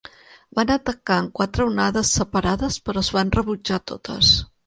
[0.59, 4.35] Van atacar en quatre onades separades però es van rebutjar totes.